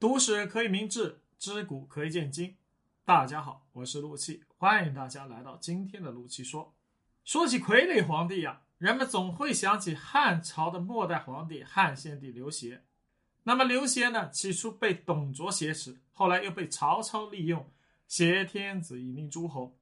[0.00, 2.56] 读史可以明智，知古可以鉴今。
[3.04, 6.72] 大家好，我是陆气，欢迎大家来到今天的陆气说。
[7.24, 12.84] 说起傀儡皇帝呀，人们总会想起汉朝的末代皇帝汉献帝刘协。
[13.42, 17.68] 那么刘协呢，起初被董卓挟持，后来又被曹操利用，
[18.06, 19.76] 挟天子以令诸侯，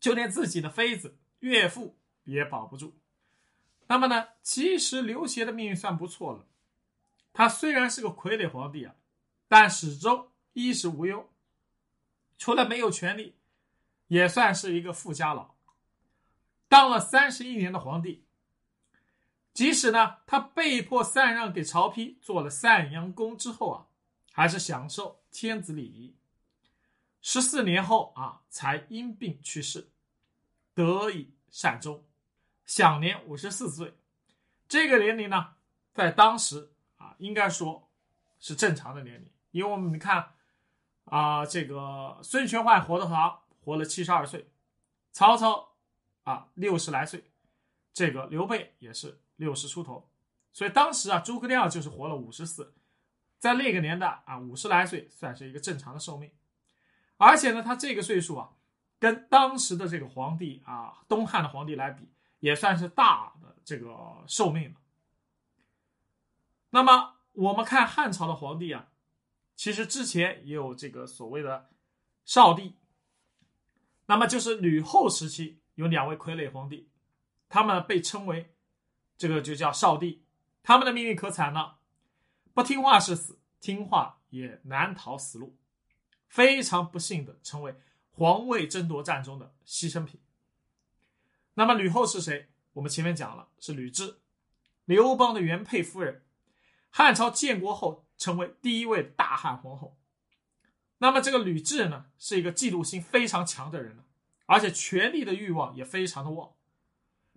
[0.00, 2.96] 就连自己的妃子、岳父也保不住。
[3.86, 6.48] 那么呢，其实刘协的命运算不错了。
[7.32, 8.96] 他虽然是个傀儡皇帝啊，
[9.52, 11.30] 但始终衣食无忧，
[12.38, 13.36] 除了没有权利，
[14.06, 15.54] 也算是一个富家佬。
[16.68, 18.24] 当了三十一年的皇帝，
[19.52, 23.86] 即使呢他被迫禅让给曹丕做了赡阳公之后啊，
[24.32, 26.16] 还是享受天子礼仪。
[27.20, 29.90] 十四年后啊，才因病去世，
[30.72, 32.02] 得以善终，
[32.64, 33.94] 享年五十四岁。
[34.66, 35.56] 这个年龄呢，
[35.92, 37.90] 在当时啊，应该说
[38.40, 40.34] 是正常的年龄，因为我们看
[41.04, 44.50] 啊，这个孙权换活的长，活了七十二岁，
[45.12, 45.68] 曹操。
[46.24, 47.32] 啊，六十来岁，
[47.92, 50.08] 这个刘备也是六十出头，
[50.52, 52.74] 所以当时啊，诸葛亮就是活了五十四，
[53.40, 56.30] 在那个年代啊，五十来岁算是一个正常的寿命，
[57.16, 58.50] 而且呢，他这个岁数啊，
[59.00, 64.76] 跟当时的这个皇帝啊，东汉的皇帝来比，也算是大的这个寿命了。
[66.70, 68.86] 那么我们看汉朝的皇帝啊，
[69.56, 71.70] 其实之前也有这个所谓的
[72.24, 72.76] 少帝，
[74.06, 75.60] 那么就是吕后时期。
[75.76, 76.90] 有两位傀儡皇帝，
[77.48, 78.54] 他们被称为
[79.16, 80.22] 这个就叫少帝，
[80.62, 81.78] 他们的命运可惨了，
[82.52, 85.56] 不听话是死，听话也难逃死路，
[86.28, 87.74] 非常不幸的成为
[88.10, 90.20] 皇位争夺战中的牺牲品。
[91.54, 92.50] 那么吕后是谁？
[92.74, 94.16] 我们前面讲了，是吕雉，
[94.84, 96.22] 刘邦的原配夫人，
[96.90, 99.98] 汉朝建国后成为第一位大汉皇后。
[100.98, 103.98] 那么这个吕雉呢，是一个嫉妒心非常强的人
[104.46, 106.52] 而且权力的欲望也非常的旺，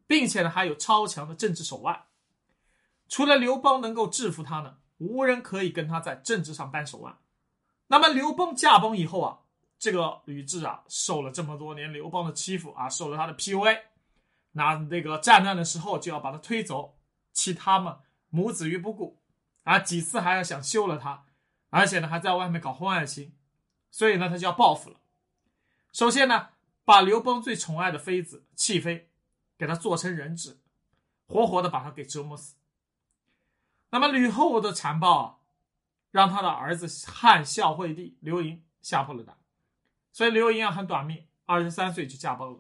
[0.05, 2.04] 并且呢还有超强的政治手腕。
[3.08, 7.17] 除了刘邦能够制服他呢，无人可以跟他在政治上扳手腕。
[7.87, 9.39] 那么刘邦驾崩以后啊，
[9.80, 13.80] 这个吕雉啊受了这么多年刘邦的欺负啊，受了他的 PUA，
[14.52, 16.99] 那那个战乱的时候就要把他推走，
[17.33, 17.95] 弃他们
[18.30, 19.17] 母子于不顾
[19.65, 21.26] 啊，几次还要想休了他，
[21.70, 23.36] 而且呢还在外面搞婚外情，
[23.92, 24.95] 所以呢他就要报复了。
[25.92, 26.48] 首先呢。
[26.87, 29.09] 把刘邦最宠爱的妃子弃妃，
[29.58, 30.59] 给他做成人质，
[31.25, 32.58] 活活的把他给折磨死。
[33.89, 35.37] 那么吕后的残暴啊，
[36.11, 39.36] 让他的儿子汉孝惠帝刘盈吓破了胆，
[40.11, 42.59] 所以刘盈啊很短命，二十三岁就驾崩了。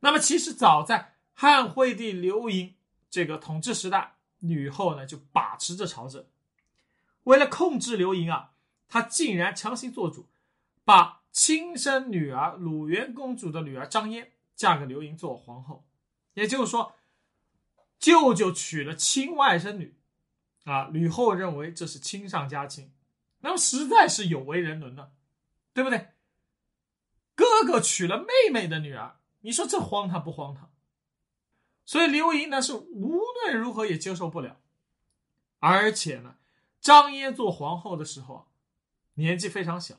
[0.00, 2.76] 那么其实早在汉惠帝刘盈
[3.08, 6.26] 这个统治时代，吕后呢就把持着朝政，
[7.24, 8.52] 为了控制刘盈啊，
[8.88, 10.28] 他竟然强行做主，
[10.84, 11.22] 把。
[11.38, 15.86] 亲生女儿鲁元公主的女儿张嫣嫁给刘盈做皇后，
[16.32, 16.94] 也就是说，
[17.98, 19.98] 舅舅娶了亲外甥女，
[20.64, 22.90] 啊，吕后认为这是亲上加亲，
[23.40, 25.12] 那么实在是有违人伦了，
[25.74, 26.14] 对不对？
[27.34, 30.70] 哥哥娶了妹妹的女儿，你说这荒唐不荒唐？
[31.86, 34.60] 所以刘盈呢是无论如何也接受不了，
[35.60, 36.36] 而且呢，
[36.80, 38.48] 张嫣做皇后的时候
[39.14, 39.94] 年纪非常小。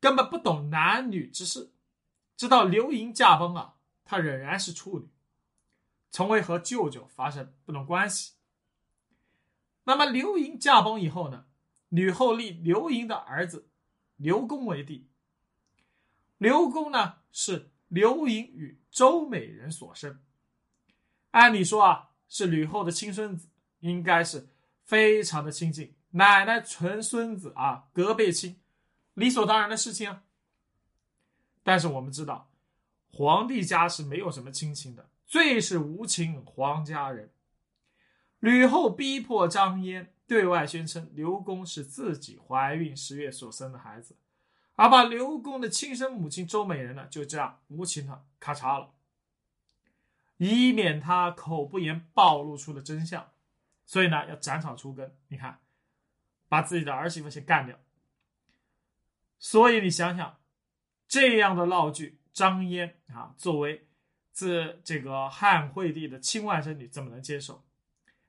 [0.00, 1.72] 根本不懂男女之事，
[2.36, 5.08] 直到刘盈驾崩啊，她仍然是处女，
[6.10, 8.34] 从未和舅舅发生不懂关系。
[9.84, 11.46] 那么刘盈驾崩以后呢，
[11.88, 13.68] 吕后立刘盈的儿子
[14.16, 15.08] 刘恭为帝。
[16.36, 20.20] 刘公呢是刘盈与周美人所生，
[21.32, 23.48] 按理说啊是吕后的亲孙子，
[23.80, 24.48] 应该是
[24.84, 28.60] 非常的亲近，奶奶纯孙子啊，隔辈亲。
[29.14, 30.22] 理所当然的事情啊，
[31.62, 32.50] 但是我们知道，
[33.10, 37.30] 皇帝家是没有什么亲情的，最是无情皇家人。
[38.38, 44.14] 吕后逼迫张嫣对外宣称刘公是自己怀孕十月所生的孩子，
[44.76, 48.94] 而把刘公的亲生母亲周美人呢就这样无情的咔嚓了，
[50.38, 53.30] 以免他口不言暴露出了真相，
[53.84, 55.14] 所以呢要斩草除根。
[55.28, 55.60] 你看，
[56.48, 57.78] 把自己的儿媳妇先干掉。
[59.38, 60.38] 所以你想想，
[61.06, 63.86] 这样的闹剧，张嫣啊，作为
[64.32, 67.64] 自这个汉惠帝的亲外甥女，怎么能接受？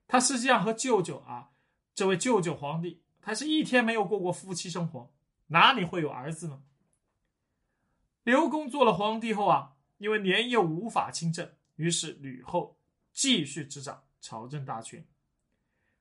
[0.07, 1.51] 她实际上和舅舅啊，
[1.95, 5.11] 这位舅舅皇帝，他是一天没有过过夫妻生活，
[5.47, 6.63] 哪里会有儿子呢？
[8.23, 12.77] 刘公做了皇帝后啊，因为年幼无法亲政，于是吕后
[13.13, 15.07] 继续执掌朝政大权，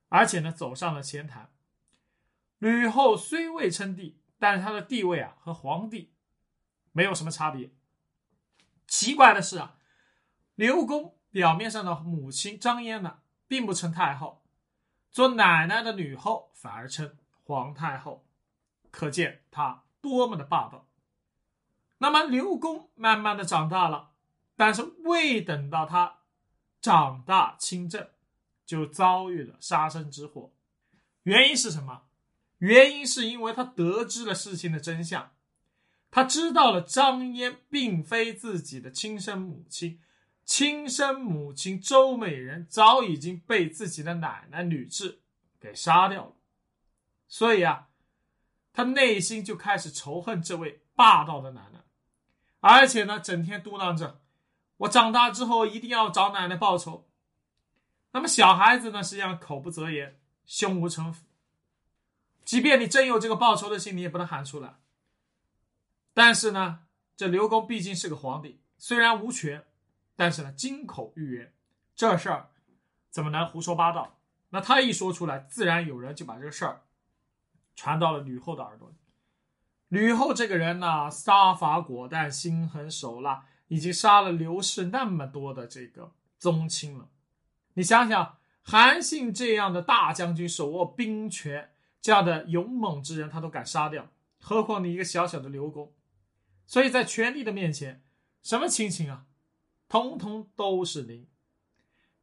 [0.09, 1.49] 而且呢，走上了前台。
[2.57, 6.11] 吕后虽未称帝，但是她的地位啊和皇帝
[6.91, 7.71] 没有什么差别。
[8.87, 9.77] 奇怪的是啊，
[10.55, 14.43] 刘公表面上的母亲张嫣呢，并不称太后，
[15.09, 17.15] 做奶奶的吕后反而称
[17.45, 18.25] 皇太后，
[18.91, 20.89] 可见她多么的霸道。
[21.99, 24.11] 那么刘公慢慢的长大了，
[24.59, 26.17] 但是未等到他
[26.81, 28.09] 长大亲政，
[28.65, 30.51] 就遭遇了杀身之祸。
[31.23, 32.01] 原因是什么？
[32.57, 35.31] 原因是因为他得知了事情的真相。
[36.11, 40.01] 他知道了张嫣并非自己的亲生母亲，
[40.43, 45.19] 亲生母亲周美人早已经被自己的奶奶吕雉
[45.57, 46.33] 给杀掉了，
[47.29, 47.87] 所以啊，
[48.73, 51.79] 他内心就开始仇恨这位霸道的奶奶，
[52.59, 54.19] 而且呢，整天嘟囔着
[54.79, 57.07] ：“我长大之后一定要找奶奶报仇。”
[58.11, 61.25] 那么小孩子呢，实际上口不择言，胸无城府，
[62.43, 64.79] 即便你真有这个报仇的心，你也不能喊出来。
[66.13, 66.79] 但是呢，
[67.15, 69.65] 这刘公毕竟是个皇帝，虽然无权，
[70.15, 71.53] 但是呢，金口玉言，
[71.95, 72.49] 这事儿
[73.11, 74.17] 怎么能胡说八道？
[74.49, 76.81] 那他一说出来，自然有人就把这个事儿
[77.75, 78.95] 传到了吕后的耳朵里。
[79.89, 87.09] 吕后这个人呢，杀伐果断，心狠手辣，已经杀了刘氏那么多的这个宗亲了。
[87.73, 91.71] 你想想，韩信这样的大将军，手握兵权，
[92.01, 95.93] 这样的勇猛之人，他都敢杀掉，何况你一个小小的刘公？
[96.67, 98.03] 所以在权力的面前，
[98.43, 99.25] 什么亲情啊，
[99.87, 101.27] 通通都是零。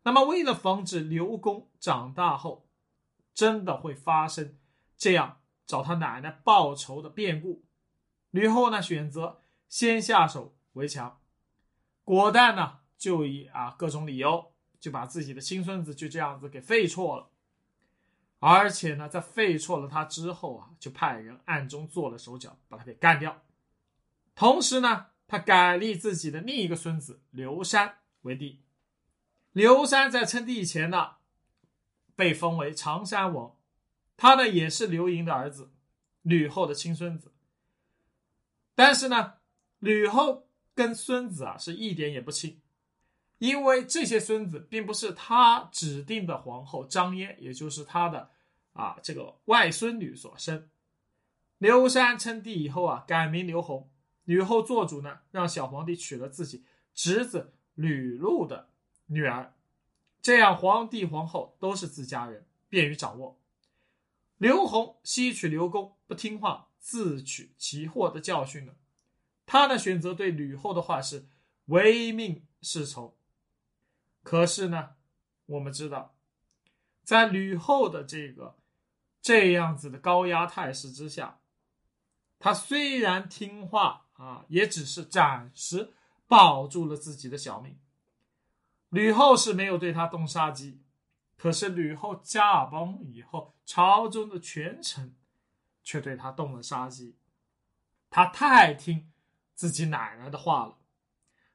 [0.02, 2.68] 那么，为了防止刘公长大后
[3.34, 4.56] 真的会发生
[4.96, 7.64] 这样找他奶奶报仇的变故，
[8.30, 11.18] 吕后呢选择先下手为强，
[12.06, 17.30] 果断呢就以啊各种理由就把自己的亲孙子就这样子给废黜了，
[18.38, 23.42] 而且呢在废黜了他之后啊，就派人暗中做了手脚，把他给干掉。
[24.36, 28.62] 同时呢，他改立自己的另一个孙子刘山为帝。
[29.50, 31.16] 刘山在称帝以前呢，
[32.14, 33.56] 被封为常山王。
[34.16, 35.72] 他呢也是刘盈的儿子，
[36.22, 37.34] 吕后的亲孙子。
[38.76, 39.34] 但是呢，
[39.80, 40.45] 吕后
[40.76, 42.60] 跟孙子啊是一点也不亲，
[43.38, 48.30] 因为这些孙子并不是他指定的皇后张嫣，也就是他的
[48.74, 50.68] 啊这个外孙女所生。
[51.58, 53.90] 刘山称帝以后啊，改名刘弘。
[54.24, 58.68] 吕后做主呢，让小皇帝娶了自己侄子吕禄的
[59.06, 59.54] 女儿，
[60.20, 63.38] 这样皇帝皇后都是自家人，便于掌握。
[64.36, 68.74] 刘弘吸取刘公不听话、自取其祸的教训呢，
[69.46, 71.26] 他呢选择对吕后的话是
[71.66, 73.16] 唯命是从。
[74.22, 74.96] 可是呢，
[75.46, 76.14] 我们知道，
[77.02, 78.56] 在吕后的这个
[79.22, 81.38] 这样子的高压态势之下，
[82.38, 84.02] 他虽然听话。
[84.16, 85.92] 啊，也只是暂时
[86.26, 87.78] 保住了自己的小命。
[88.88, 90.80] 吕后是没有对他动杀机，
[91.36, 95.14] 可是吕后驾崩以后，朝中的权臣
[95.84, 97.14] 却对他动了杀机。
[98.08, 99.12] 他太听
[99.56, 100.78] 自己奶奶的话了。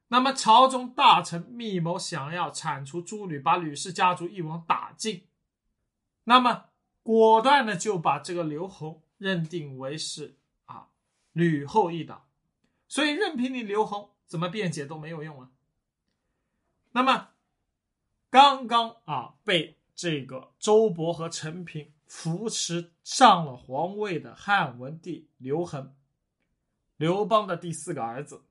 [0.09, 5.25] 那么，朝中大臣密谋想要铲除朱吕，把吕氏家族一网打尽。
[6.25, 6.65] 那么，
[7.01, 10.89] 果断的就把这个刘弘认定为是啊
[11.31, 12.25] 吕后一党。
[12.89, 15.49] 所以，任凭你刘宏怎么辩解都没有用啊。
[16.91, 17.29] 那么，
[18.29, 25.95] 刚刚啊被这个周勃和陈平扶持上了皇位的汉文帝刘恒，
[27.01, 28.43] 刘邦的第四个儿子，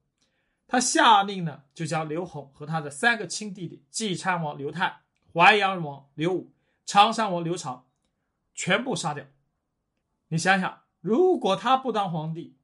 [0.67, 5.03] 他下令呢，就将刘宏和他的三个亲弟弟济昌王刘泰、
[5.33, 6.53] 淮阳王刘武、
[6.85, 7.87] 常山王刘长
[8.53, 9.25] 全部杀掉。
[10.27, 12.57] 你想想，如果他不当皇帝，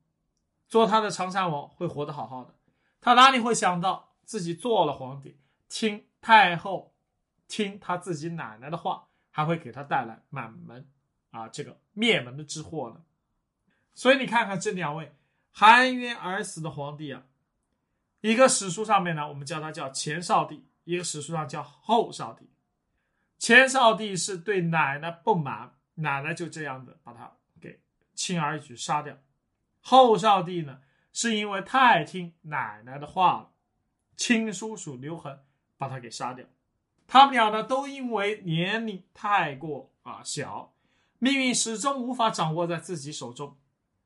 [0.67, 2.57] 做他的长山王会活得好好的，
[3.01, 5.39] 他哪里会想到自己做了皇帝，
[5.69, 6.97] 听太后，
[7.47, 10.91] 听他自己奶奶的话，还会给他带来满门
[11.31, 13.05] 啊这个灭门的之祸呢？
[13.95, 15.15] 所以你看看这两位
[15.59, 17.23] 含冤而死的皇帝啊，
[18.21, 22.51] 一个史书上面呢，我们叫他叫前少帝，一个史书上叫后少帝。
[23.39, 27.81] 前少帝是对奶奶不满，奶奶就这样的把他给
[28.13, 29.17] 轻而易举杀掉。
[29.81, 30.81] 后少帝呢，
[31.15, 33.53] 是因为太听奶奶的话了，
[34.15, 35.39] 亲叔叔刘恒
[35.79, 36.45] 把他给杀掉。
[37.07, 40.75] 他们俩呢，都因为年龄太过啊小，
[41.19, 43.57] 命运始终无法掌握在自己手中，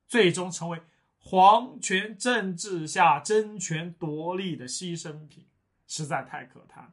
[0.06, 0.80] 最终成为
[1.22, 5.46] 皇权政治下争权夺利的牺牲品，
[5.86, 6.92] 实在太可叹。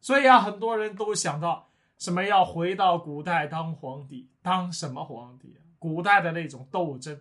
[0.00, 5.60] 所以啊，很多人都想到什么要回到古代当皇帝，当什么皇帝啊？
[5.78, 7.20] 古代的那种斗争，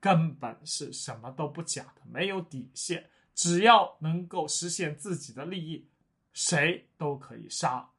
[0.00, 5.86] 根本是什么都不讲的，没有底线，只要能够实现自己的利益，
[6.32, 7.90] 谁都可以杀，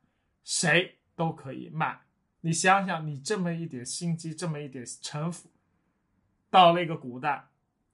[0.43, 2.01] 谁都可以卖。
[2.41, 5.49] 你想想，你这么一点心机，这么一点城府，
[6.49, 7.48] 到那个古代，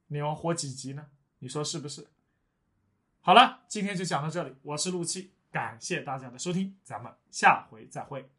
[0.08, 1.08] 你能活几集呢？
[1.40, 2.08] 你说是不是？
[3.22, 8.30] 好了，今天就讲到这里，我是陆七，感谢大家的收听，咱们下回再会。